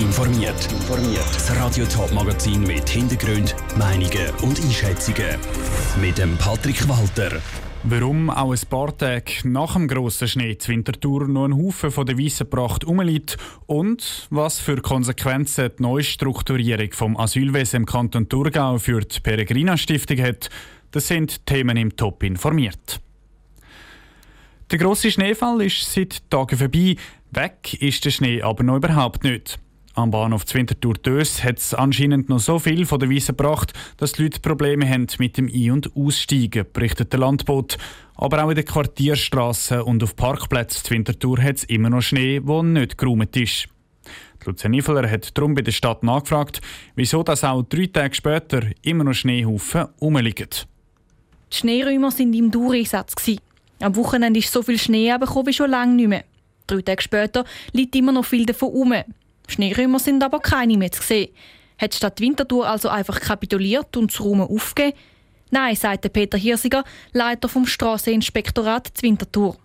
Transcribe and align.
informiert. 0.00 0.68
Das 1.34 1.54
Radio 1.56 1.84
Top 1.84 2.12
Magazin 2.12 2.62
mit 2.62 2.88
Hintergrund, 2.88 3.54
Meinungen 3.76 4.30
und 4.42 4.58
Einschätzungen 4.60 5.36
mit 6.00 6.18
dem 6.18 6.36
Patrick 6.38 6.88
Walter. 6.88 7.40
Warum 7.82 8.30
auch 8.30 8.52
ein 8.52 8.60
paar 8.68 8.96
Tage 8.96 9.32
nach 9.44 9.74
dem 9.74 9.88
grossen 9.88 10.28
Schnee 10.28 10.56
zur 10.56 10.74
Wintertour 10.74 11.28
noch 11.28 11.44
ein 11.44 11.56
Haufen 11.56 11.90
von 11.90 12.06
der 12.06 12.18
weißen 12.18 12.48
Pracht 12.48 12.86
rumliegt 12.86 13.36
und 13.66 14.26
was 14.30 14.58
für 14.58 14.80
Konsequenzen 14.80 15.70
die 15.78 15.82
Neustrukturierung 15.82 16.92
vom 16.92 17.16
Asylwesen 17.16 17.78
im 17.80 17.86
Kanton 17.86 18.28
Thurgau 18.28 18.78
für 18.78 19.00
die 19.00 19.20
Peregrina 19.20 19.76
Stiftung 19.76 20.20
hat, 20.20 20.50
das 20.92 21.08
sind 21.08 21.46
Themen 21.46 21.76
im 21.76 21.96
Top 21.96 22.22
informiert. 22.22 23.00
Der 24.70 24.78
grosse 24.78 25.10
Schneefall 25.10 25.62
ist 25.62 25.92
seit 25.92 26.30
Tagen 26.30 26.56
vorbei. 26.56 26.96
Weg 27.32 27.82
ist 27.82 28.04
der 28.04 28.10
Schnee 28.10 28.42
aber 28.42 28.62
noch 28.62 28.76
überhaupt 28.76 29.24
nicht. 29.24 29.58
Am 29.94 30.12
Bahnhof 30.12 30.46
Zwintertour 30.46 30.94
Dös 30.94 31.42
hat 31.42 31.58
es 31.58 31.74
anscheinend 31.74 32.28
noch 32.28 32.38
so 32.38 32.60
viel 32.60 32.86
von 32.86 33.00
der 33.00 33.10
Wiese 33.10 33.32
gebracht, 33.32 33.72
dass 33.96 34.12
die 34.12 34.22
Leute 34.22 34.38
Probleme 34.38 34.88
haben 34.88 35.08
mit 35.18 35.36
dem 35.36 35.50
Ein- 35.52 35.72
und 35.72 35.96
Aussteigen, 35.96 36.64
berichtet 36.72 37.12
der 37.12 37.20
Landbot. 37.20 37.76
Aber 38.14 38.44
auch 38.44 38.50
in 38.50 38.54
den 38.54 38.64
Quartierstraßen 38.64 39.82
und 39.82 40.02
auf 40.04 40.14
Parkplätzen 40.14 40.84
Zwintertour 40.84 41.42
hat 41.42 41.56
es 41.56 41.64
immer 41.64 41.90
noch 41.90 42.02
Schnee, 42.02 42.38
der 42.38 42.62
nicht 42.62 42.98
geräumt 42.98 43.36
ist. 43.36 43.66
Die 44.42 44.46
Lucia 44.46 44.70
Niveler 44.70 45.10
hat 45.10 45.36
darum 45.36 45.54
bei 45.54 45.62
der 45.62 45.72
Stadt 45.72 46.04
nachgefragt, 46.04 46.60
wieso 46.94 47.22
das 47.24 47.42
auch 47.42 47.62
drei 47.62 47.86
Tage 47.86 48.14
später 48.14 48.62
immer 48.82 49.04
noch 49.04 49.14
Schneehaufen 49.14 49.86
rumliegen. 50.00 50.48
Die 51.52 51.56
Schneeräumer 51.56 52.12
waren 52.12 52.32
im 52.32 52.50
Dauereinsatz. 52.50 53.14
Am 53.80 53.96
Wochenende 53.96 54.38
ist 54.38 54.52
so 54.52 54.62
viel 54.62 54.78
Schnee 54.78 55.12
bekommen 55.18 55.48
wie 55.48 55.52
schon 55.52 55.70
lange 55.70 55.94
nicht 55.94 56.08
mehr. 56.08 56.24
Drei 56.66 56.80
Tage 56.80 57.02
später 57.02 57.44
liegt 57.72 57.96
immer 57.96 58.12
noch 58.12 58.24
viel 58.24 58.46
davon 58.46 58.68
um. 58.70 58.94
Schneeräumer 59.50 59.98
sind 59.98 60.22
aber 60.22 60.40
keine 60.40 60.76
mehr 60.76 60.92
zu 60.92 61.02
sehen. 61.02 61.30
Hat 61.78 61.92
die 61.92 61.96
Stadt 61.96 62.20
Winterthur 62.20 62.68
also 62.68 62.88
einfach 62.88 63.20
kapituliert 63.20 63.96
und 63.96 64.12
das 64.12 64.20
Räumen 64.20 64.48
aufgegeben? 64.48 64.96
Nein, 65.50 65.74
sagt 65.74 66.12
Peter 66.12 66.38
Hirsiger, 66.38 66.84
Leiter 67.12 67.48
vom 67.48 67.66
Strasseninspektorat 67.66 68.92
Winterthur. 69.02 69.56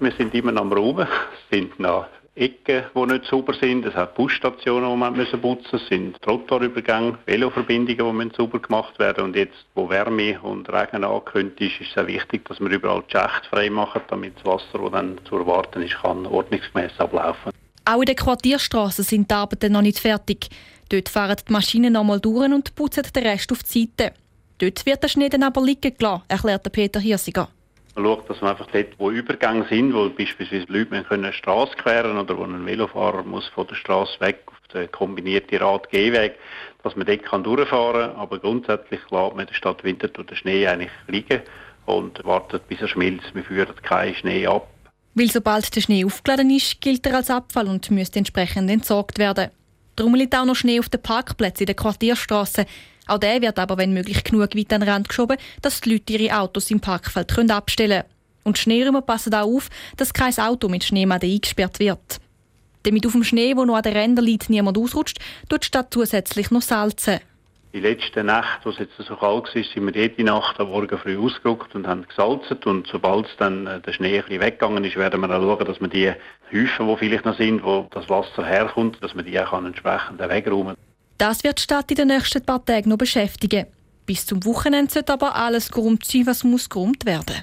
Wir 0.00 0.12
sind 0.12 0.34
immer 0.34 0.58
am 0.58 0.72
Räumen. 0.72 1.06
Es 1.06 1.56
sind 1.56 1.78
noch 1.78 2.06
Ecken, 2.36 2.84
die 2.94 3.06
nicht 3.12 3.26
sauber 3.26 3.54
sind. 3.54 3.84
Es 3.86 3.94
hat 3.94 4.14
Busstationen, 4.16 4.90
die 4.90 4.96
man 4.96 5.14
putzen 5.14 5.40
müssen. 5.40 5.76
Es 5.76 5.88
sind 5.88 6.22
Trottoirübergänge, 6.22 7.18
Veloverbindungen, 7.26 8.30
die 8.30 8.36
sauber 8.36 8.58
gemacht 8.58 8.98
werden 8.98 9.24
Und 9.24 9.36
jetzt, 9.36 9.66
wo 9.74 9.88
Wärme 9.88 10.40
und 10.40 10.68
Regen 10.68 11.04
angekündigt 11.04 11.80
ist, 11.80 11.88
ist 11.88 11.96
es 11.96 12.02
auch 12.02 12.08
wichtig, 12.08 12.44
dass 12.48 12.58
wir 12.58 12.70
überall 12.70 13.04
die 13.08 13.12
Schächte 13.12 13.48
frei 13.50 13.70
machen, 13.70 14.00
damit 14.08 14.36
das 14.36 14.46
Wasser, 14.46 14.78
das 14.80 14.90
dann 14.90 15.18
zu 15.28 15.36
erwarten 15.36 15.82
ist, 15.82 16.00
kann 16.00 16.26
ordnungsgemäß 16.26 16.98
ablaufen. 16.98 17.52
Auch 17.86 18.00
in 18.00 18.06
den 18.06 18.16
Quartierstraßen 18.16 19.04
sind 19.04 19.30
die 19.30 19.34
Arbeiten 19.34 19.72
noch 19.72 19.82
nicht 19.82 19.98
fertig. 19.98 20.48
Dort 20.88 21.10
fahren 21.10 21.36
die 21.46 21.52
Maschinen 21.52 21.92
noch 21.92 22.00
einmal 22.00 22.20
durch 22.20 22.50
und 22.50 22.74
putzen 22.74 23.04
den 23.14 23.26
Rest 23.26 23.52
auf 23.52 23.62
die 23.62 23.90
Seite. 23.98 24.14
Dort 24.58 24.86
wird 24.86 25.02
der 25.02 25.08
Schnee 25.08 25.28
dann 25.28 25.42
aber 25.42 25.62
liegen 25.62 25.94
gelassen, 25.96 26.22
erklärt 26.28 26.72
Peter 26.72 27.00
Hirsiger. 27.00 27.48
Man 27.94 28.04
schaut, 28.06 28.30
dass 28.30 28.40
man 28.40 28.52
einfach 28.52 28.68
dort, 28.72 28.98
wo 28.98 29.10
Übergänge 29.10 29.66
sind, 29.68 29.94
wo 29.94 30.08
beispielsweise 30.08 30.66
Leute 30.68 31.04
eine 31.10 31.32
Straße 31.32 31.74
queren 31.76 32.18
oder 32.18 32.36
wo 32.36 32.44
ein 32.44 32.64
Velofahrer 32.64 33.22
muss 33.22 33.46
von 33.48 33.66
der 33.66 33.76
Straße 33.76 34.18
weg 34.20 34.40
auf 34.46 34.56
den 34.72 34.90
kombinierten 34.90 35.58
Rad-Gehweg, 35.58 36.34
dass 36.82 36.96
man 36.96 37.06
dort 37.06 37.22
kann 37.22 37.44
durchfahren 37.44 38.12
kann. 38.12 38.16
Aber 38.16 38.38
grundsätzlich 38.38 39.00
lässt 39.10 39.12
man 39.12 39.40
in 39.40 39.46
der 39.46 39.54
Stadt 39.54 39.84
Winterthur 39.84 40.24
den 40.24 40.36
Schnee 40.36 40.66
eigentlich 40.66 40.90
liegen 41.06 41.42
und 41.86 42.24
wartet, 42.24 42.66
bis 42.66 42.80
er 42.80 42.88
schmilzt. 42.88 43.34
Wir 43.34 43.44
führen 43.44 43.74
keinen 43.82 44.14
Schnee 44.14 44.46
ab. 44.46 44.68
Weil 45.14 45.30
sobald 45.30 45.74
der 45.74 45.80
Schnee 45.80 46.04
aufgeladen 46.04 46.50
ist, 46.50 46.80
gilt 46.80 47.06
er 47.06 47.16
als 47.16 47.30
Abfall 47.30 47.68
und 47.68 47.90
müsste 47.90 48.18
entsprechend 48.18 48.70
entsorgt 48.70 49.18
werden. 49.18 49.50
Darum 49.96 50.14
liegt 50.14 50.34
auch 50.34 50.44
noch 50.44 50.56
Schnee 50.56 50.80
auf 50.80 50.88
den 50.88 51.02
Parkplätzen 51.02 51.62
in 51.62 51.66
der 51.66 51.76
Quartierstraße. 51.76 52.66
Auch 53.06 53.18
der 53.18 53.40
wird 53.40 53.58
aber, 53.58 53.76
wenn 53.76 53.92
möglich, 53.92 54.24
genug 54.24 54.56
weit 54.56 54.72
an 54.72 54.80
den 54.80 54.88
Rand 54.88 55.08
geschoben, 55.08 55.36
dass 55.62 55.80
die 55.80 55.92
Leute 55.92 56.14
ihre 56.14 56.36
Autos 56.38 56.70
im 56.70 56.80
Parkfeld 56.80 57.32
können 57.32 57.50
abstellen 57.50 58.02
können. 58.02 58.14
Und 58.44 58.58
Schneeräumer 58.58 59.02
passen 59.02 59.34
auch 59.34 59.46
auf, 59.46 59.70
dass 59.96 60.12
kein 60.12 60.36
Auto 60.38 60.68
mit 60.68 60.84
Schneemaden 60.84 61.30
eingesperrt 61.30 61.78
wird. 61.78 62.20
Damit 62.82 63.06
auf 63.06 63.12
dem 63.12 63.24
Schnee, 63.24 63.56
wo 63.56 63.64
noch 63.64 63.76
an 63.76 63.82
den 63.82 63.94
Rändern 63.94 64.24
liegt, 64.24 64.50
niemand 64.50 64.76
ausrutscht, 64.76 65.18
tut 65.48 65.62
die 65.62 65.66
Stadt 65.66 65.92
zusätzlich 65.92 66.50
noch 66.50 66.60
salzen. 66.60 67.20
Die 67.74 67.80
letzte 67.80 68.22
Nacht, 68.22 68.64
wo 68.64 68.70
es 68.70 68.78
jetzt 68.78 68.96
so 68.96 69.16
kalt 69.16 69.52
war, 69.52 69.64
sind 69.64 69.84
wir 69.84 70.00
jede 70.00 70.22
Nacht 70.22 70.60
am 70.60 70.68
Morgen 70.68 70.96
früh 70.96 71.18
ausgerückt 71.18 71.74
und 71.74 71.88
haben 71.88 72.06
gesalzt. 72.06 72.64
Und 72.66 72.86
sobald 72.86 73.26
dann 73.38 73.66
äh, 73.66 73.80
der 73.80 73.92
Schnee 73.92 74.16
ein 74.16 74.22
bisschen 74.22 74.40
weggegangen 74.40 74.84
ist, 74.84 74.94
werden 74.94 75.20
wir 75.20 75.26
dann 75.26 75.42
schauen, 75.42 75.66
dass 75.66 75.80
wir 75.80 75.88
die 75.88 76.12
Häufen, 76.52 76.86
die 76.86 76.96
vielleicht 76.98 77.24
noch 77.24 77.36
sind, 77.36 77.64
wo 77.64 77.88
das 77.90 78.08
Wasser 78.08 78.46
herkommt, 78.46 79.02
dass 79.02 79.16
wir 79.16 79.24
die 79.24 79.40
auch 79.40 79.52
entsprechend 79.52 80.20
wegräumen 80.20 80.76
Das 81.18 81.42
wird 81.42 81.58
die 81.58 81.62
Stadt 81.62 81.90
in 81.90 81.96
den 81.96 82.08
nächsten 82.08 82.46
paar 82.46 82.64
Tagen 82.64 82.90
noch 82.90 82.96
beschäftigen. 82.96 83.66
Bis 84.06 84.24
zum 84.24 84.44
Wochenende 84.44 84.92
sollte 84.92 85.12
aber 85.12 85.34
alles 85.34 85.68
geräumt 85.68 86.04
sein, 86.04 86.28
was 86.28 86.44
muss 86.44 86.70
geräumt 86.70 87.04
werden. 87.04 87.42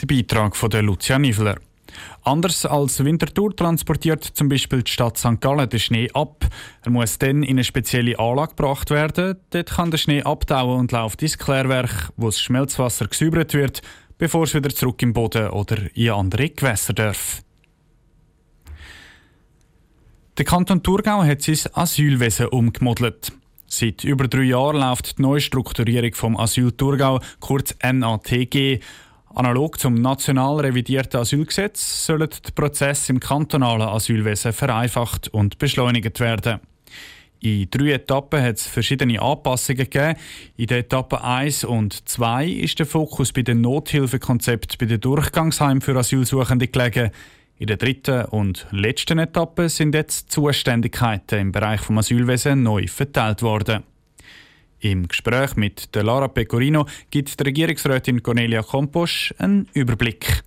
Der 0.00 0.06
Beitrag 0.06 0.54
von 0.54 0.70
der 0.70 0.82
Lucia 0.82 1.18
Nivler. 1.18 1.56
Anders 2.22 2.66
als 2.66 3.02
Winterthur 3.04 3.54
transportiert 3.54 4.24
zum 4.24 4.48
Beispiel 4.48 4.82
die 4.82 4.90
Stadt 4.90 5.16
St. 5.16 5.40
Gallen 5.40 5.68
den 5.68 5.80
Schnee 5.80 6.10
ab. 6.12 6.46
Er 6.82 6.90
muss 6.90 7.18
dann 7.18 7.42
in 7.42 7.50
eine 7.50 7.64
spezielle 7.64 8.18
Anlage 8.18 8.54
gebracht 8.54 8.90
werden. 8.90 9.36
Dort 9.50 9.70
kann 9.70 9.90
der 9.90 9.98
Schnee 9.98 10.22
abtauen 10.22 10.80
und 10.80 10.92
läuft 10.92 11.22
ins 11.22 11.38
Klärwerk, 11.38 12.10
wo 12.16 12.26
das 12.26 12.40
Schmelzwasser 12.40 13.06
gesäubert 13.06 13.54
wird, 13.54 13.82
bevor 14.18 14.44
es 14.44 14.54
wieder 14.54 14.70
zurück 14.70 15.00
im 15.02 15.12
Boden 15.12 15.48
oder 15.50 15.78
in 15.94 16.10
andere 16.10 16.50
Gewässer 16.50 16.92
darf. 16.92 17.42
Der 20.36 20.44
Kanton 20.44 20.82
Thurgau 20.82 21.24
hat 21.24 21.42
sein 21.42 21.58
Asylwesen 21.72 22.46
umgemodelt. 22.46 23.32
Seit 23.66 24.04
über 24.04 24.28
drei 24.28 24.44
Jahren 24.44 24.80
läuft 24.80 25.18
die 25.18 25.22
Neustrukturierung 25.22 26.14
vom 26.14 26.36
Asyl 26.36 26.72
Thurgau, 26.72 27.20
kurz 27.38 27.74
NATG, 27.82 28.80
Analog 29.34 29.78
zum 29.78 29.94
national 29.94 30.60
revidierten 30.60 31.20
Asylgesetz 31.20 32.06
sollen 32.06 32.28
die 32.46 32.52
Prozesse 32.52 33.12
im 33.12 33.20
kantonalen 33.20 33.88
Asylwesen 33.88 34.52
vereinfacht 34.52 35.28
und 35.28 35.58
beschleunigt 35.58 36.18
werden. 36.20 36.60
In 37.40 37.70
drei 37.70 37.92
Etappen 37.92 38.42
hat 38.42 38.56
es 38.56 38.66
verschiedene 38.66 39.22
Anpassungen 39.22 39.84
gegeben. 39.84 40.16
In 40.56 40.66
den 40.66 40.78
Etappen 40.78 41.18
1 41.18 41.64
und 41.64 42.08
2 42.08 42.46
ist 42.46 42.78
der 42.80 42.86
Fokus 42.86 43.32
bei 43.32 43.42
den 43.42 43.60
Nothilfekonzepten 43.60 44.76
bei 44.78 44.86
den 44.86 45.00
Durchgangsheimen 45.00 45.80
für 45.80 45.96
Asylsuchende 45.96 46.66
gelegen. 46.66 47.10
In 47.58 47.68
der 47.68 47.76
dritten 47.76 48.24
und 48.26 48.66
letzten 48.70 49.18
Etappe 49.18 49.68
sind 49.68 49.94
jetzt 49.94 50.32
Zuständigkeiten 50.32 51.40
im 51.40 51.52
Bereich 51.52 51.82
des 51.82 51.96
Asylwesen 51.96 52.62
neu 52.62 52.86
verteilt 52.88 53.42
worden. 53.42 53.84
Im 54.80 55.08
Gespräch 55.08 55.56
mit 55.56 55.94
der 55.94 56.04
Lara 56.04 56.28
Pecorino 56.28 56.86
gibt 57.10 57.38
die 57.38 57.44
Regierungsrätin 57.44 58.22
Cornelia 58.22 58.62
Komposch 58.62 59.34
einen 59.38 59.68
Überblick. 59.72 60.42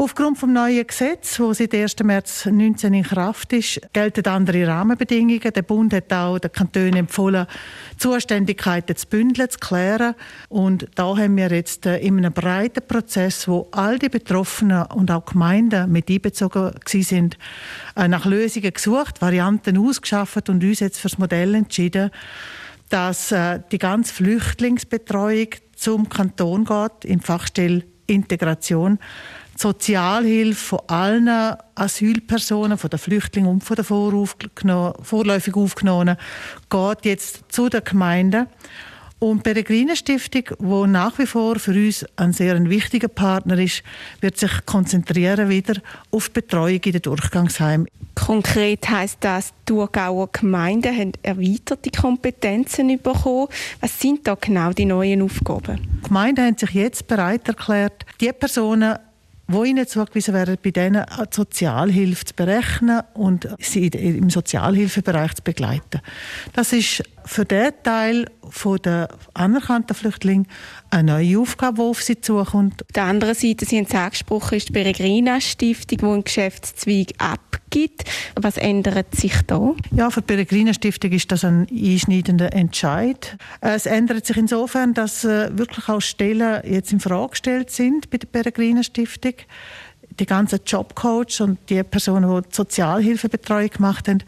Aufgrund 0.00 0.40
des 0.40 0.48
neuen 0.48 0.86
Gesetzes, 0.86 1.38
das 1.38 1.58
seit 1.58 1.74
1. 1.74 1.96
März 2.04 2.42
2019 2.42 2.94
in 2.94 3.02
Kraft 3.02 3.52
ist, 3.52 3.80
gelten 3.92 4.28
andere 4.28 4.64
Rahmenbedingungen. 4.64 5.40
Der 5.40 5.62
Bund 5.62 5.92
hat 5.92 6.12
auch 6.12 6.38
den 6.38 6.52
Kantonen 6.52 6.94
empfohlen, 6.94 7.48
Zuständigkeiten 7.96 8.94
zu 8.94 9.08
bündeln, 9.08 9.50
zu 9.50 9.58
klären. 9.58 10.14
Und 10.48 10.86
da 10.94 11.16
haben 11.16 11.36
wir 11.36 11.50
jetzt 11.50 11.84
äh, 11.84 11.98
in 11.98 12.18
einem 12.18 12.32
breiten 12.32 12.86
Prozess, 12.86 13.48
wo 13.48 13.66
all 13.72 13.98
die 13.98 14.08
Betroffenen 14.08 14.86
und 14.86 15.10
auch 15.10 15.24
Gemeinden 15.24 15.90
mit 15.90 16.08
einbezogen 16.08 16.70
sind, 16.86 17.36
äh, 17.96 18.06
nach 18.06 18.24
Lösungen 18.24 18.72
gesucht, 18.72 19.20
Varianten 19.20 19.76
ausgeschafft 19.76 20.48
und 20.48 20.62
uns 20.62 20.78
jetzt 20.78 21.00
für 21.00 21.08
das 21.08 21.18
Modell 21.18 21.56
entschieden, 21.56 22.12
dass 22.88 23.32
äh, 23.32 23.60
die 23.70 23.78
ganze 23.78 24.14
Flüchtlingsbetreuung 24.14 25.48
zum 25.76 26.08
Kanton 26.08 26.64
geht, 26.64 27.04
in 27.04 27.20
Fachstelle 27.20 27.84
Integration. 28.06 28.98
Die 29.54 29.62
Sozialhilfe 29.62 30.64
von 30.64 30.80
allen 30.86 31.56
Asylpersonen, 31.74 32.78
von 32.78 32.90
den 32.90 32.98
Flüchtlingen 32.98 33.50
und 33.50 33.64
von 33.64 33.76
den 33.76 33.84
vorläufig 33.84 35.56
Aufgenommenen, 35.56 36.16
geht 36.70 37.04
jetzt 37.04 37.44
zu 37.48 37.68
den 37.68 37.84
Gemeinden. 37.84 38.46
Und 39.20 39.38
die 39.38 39.52
Peregrine 39.52 39.96
Stiftung, 39.96 40.44
wo 40.60 40.86
nach 40.86 41.18
wie 41.18 41.26
vor 41.26 41.58
für 41.58 41.72
uns 41.72 42.06
ein 42.16 42.32
sehr 42.32 42.62
wichtiger 42.68 43.08
Partner 43.08 43.58
ist, 43.58 43.82
wird 44.20 44.38
sich 44.38 44.64
konzentrieren 44.64 45.48
wieder 45.48 45.80
auf 46.12 46.28
die 46.28 46.34
Betreuung 46.34 46.80
in 46.84 46.92
den 46.92 47.02
Durchgangsheimen. 47.02 47.88
Konkret 48.14 48.88
heißt 48.88 49.18
das, 49.20 49.50
die 49.50 49.72
Thurgauer 49.72 50.30
Gemeinden 50.30 50.96
haben 50.96 51.12
erweiterte 51.22 51.90
Kompetenzen 51.90 52.88
bekommen. 53.00 53.48
Was 53.80 53.98
sind 53.98 54.26
da 54.26 54.36
genau 54.40 54.72
die 54.72 54.84
neuen 54.84 55.22
Aufgaben? 55.22 55.80
Die 55.98 56.06
Gemeinden 56.06 56.44
haben 56.44 56.58
sich 56.58 56.70
jetzt 56.70 57.08
bereit 57.08 57.48
erklärt, 57.48 58.06
die 58.20 58.32
Personen 58.32 58.98
wo 59.50 59.64
ihnen 59.64 59.86
zugewiesen 59.86 60.34
werden, 60.34 60.58
bei 60.62 60.70
denen 60.70 61.06
die 61.08 61.34
Sozialhilfe 61.34 62.26
zu 62.26 62.34
berechnen 62.34 63.00
und 63.14 63.48
sie 63.58 63.86
im 63.86 64.28
Sozialhilfebereich 64.28 65.36
zu 65.36 65.42
begleiten. 65.42 66.02
Das 66.52 66.74
ist 66.74 67.02
für 67.28 67.44
diesen 67.44 67.72
Teil 67.82 68.26
der 68.84 69.08
anerkannten 69.34 69.94
Flüchtlinge 69.94 70.44
eine 70.90 71.12
neue 71.12 71.38
Aufgabe, 71.38 71.82
die 71.82 71.82
auf 71.82 72.02
sie 72.02 72.20
zukommt. 72.20 72.82
Auf 72.82 72.92
der 72.94 73.04
anderen 73.04 73.34
Seite, 73.34 73.66
Sie 73.66 73.76
haben 73.76 73.86
es 73.86 73.94
angesprochen, 73.94 74.56
ist 74.56 74.70
die 74.70 74.72
Peregrina 74.72 75.40
Stiftung, 75.40 75.98
die 75.98 76.04
einen 76.04 76.24
Geschäftszweig 76.24 77.12
abgibt. 77.18 78.04
Was 78.34 78.56
ändert 78.56 79.14
sich 79.14 79.34
da? 79.46 79.74
Ja, 79.94 80.10
für 80.10 80.22
die 80.22 80.26
Peregrina 80.26 80.72
Stiftung 80.72 81.12
ist 81.12 81.30
das 81.30 81.44
ein 81.44 81.66
einschneidender 81.70 82.54
Entscheid. 82.54 83.36
Es 83.60 83.84
ändert 83.84 84.24
sich 84.24 84.38
insofern, 84.38 84.94
dass 84.94 85.24
äh, 85.24 85.56
wirklich 85.56 85.88
auch 85.88 86.00
Stellen 86.00 86.62
jetzt 86.64 86.92
in 86.92 87.00
Frage 87.00 87.30
gestellt 87.30 87.70
sind 87.70 88.08
bei 88.08 88.16
der 88.16 88.28
Peregrina 88.28 88.82
Stiftung 88.82 89.34
die 90.18 90.26
ganzen 90.26 90.60
Jobcoach 90.66 91.40
und 91.40 91.58
die 91.68 91.82
Personen, 91.82 92.42
die, 92.42 92.48
die 92.48 92.54
Sozialhilfebetreuung 92.54 93.70
gemacht 93.70 94.08
haben, 94.08 94.22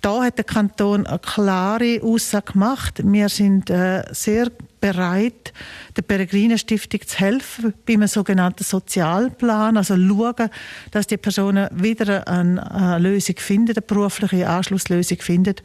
da 0.00 0.22
hat 0.22 0.38
der 0.38 0.44
Kanton 0.44 1.06
eine 1.06 1.18
klare 1.18 2.00
Aussage 2.02 2.52
gemacht. 2.52 3.00
Wir 3.04 3.28
sind 3.28 3.68
äh, 3.70 4.04
sehr 4.12 4.50
bereit, 4.80 5.52
der 5.96 6.02
Peregrine 6.02 6.56
Stiftung 6.56 7.00
zu 7.04 7.18
helfen 7.18 7.74
bei 7.84 7.94
einem 7.94 8.06
sogenannten 8.06 8.62
Sozialplan, 8.62 9.76
also 9.76 9.96
schauen, 9.96 10.50
dass 10.92 11.08
die 11.08 11.16
Personen 11.16 11.68
wieder 11.72 12.28
eine, 12.28 12.98
Lösung 12.98 13.36
finden, 13.38 13.72
eine 13.72 13.82
berufliche 13.82 14.48
Anschlusslösung 14.48 15.18
finden. 15.18 15.56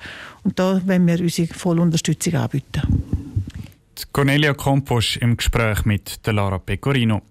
Und 0.43 0.57
da 0.57 0.81
wollen 0.85 1.05
wir 1.05 1.19
unsere 1.19 1.53
volle 1.53 1.81
Unterstützung 1.81 2.33
anbieten. 2.35 2.81
Cornelia 4.11 4.53
Komposch 4.53 5.17
im 5.17 5.37
Gespräch 5.37 5.85
mit 5.85 6.19
Lara 6.25 6.57
Pecorino. 6.57 7.21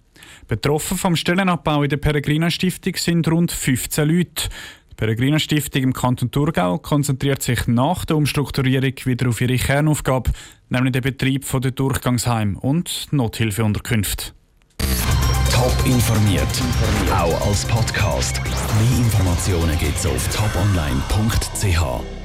Betroffen 0.49 0.97
vom 0.97 1.17
Stellenabbau 1.17 1.83
in 1.83 1.91
der 1.91 1.97
Peregrina 1.97 2.51
Stiftung 2.51 2.97
sind 2.97 3.29
rund 3.29 3.53
15 3.53 4.09
Leute. 4.09 4.49
Die 4.91 4.95
Peregrina 4.97 5.39
Stiftung 5.39 5.83
im 5.83 5.93
Kanton 5.93 6.31
Thurgau 6.31 6.79
konzentriert 6.79 7.43
sich 7.43 7.67
nach 7.67 8.05
der 8.05 8.17
Umstrukturierung 8.17 8.95
wieder 9.05 9.29
auf 9.29 9.41
ihre 9.41 9.57
Kernaufgabe, 9.57 10.31
nämlich 10.69 10.93
den 10.93 11.03
Betrieb 11.03 11.47
der 11.51 11.71
Durchgangsheim 11.71 12.57
und 12.57 13.09
Nothilfeunterkünfte. 13.11 14.33
Top 15.51 15.87
informiert, 15.87 16.47
auch 17.13 17.47
als 17.47 17.65
Podcast. 17.67 18.41
Mehr 18.45 18.99
Informationen 18.99 19.79
gibt 19.79 19.97
es 19.97 20.07
auf 20.07 20.29
toponline.ch. 20.35 22.22